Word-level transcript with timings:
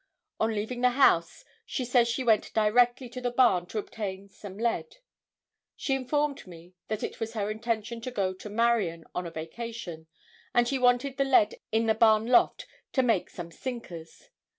On 0.39 0.51
leaving 0.55 0.81
the 0.81 0.89
house, 0.97 1.45
she 1.63 1.85
says 1.85 2.07
she 2.07 2.23
went 2.23 2.51
directly 2.55 3.07
to 3.09 3.21
the 3.21 3.29
barn 3.29 3.67
to 3.67 3.77
obtain 3.77 4.27
some 4.29 4.57
lead. 4.57 4.95
She 5.75 5.93
informed 5.93 6.47
me 6.47 6.73
that 6.87 7.03
it 7.03 7.19
was 7.19 7.33
her 7.33 7.51
intention 7.51 8.01
to 8.01 8.09
go 8.09 8.33
to 8.33 8.49
Marion 8.49 9.05
on 9.13 9.27
a 9.27 9.31
vacation, 9.31 10.07
and 10.55 10.67
she 10.67 10.79
wanted 10.79 11.17
the 11.17 11.23
lead 11.23 11.53
in 11.71 11.85
the 11.85 11.93
barn 11.93 12.25
loft 12.25 12.65
to 12.93 13.03
make 13.03 13.29
some 13.29 13.51
sinkers. 13.51 14.29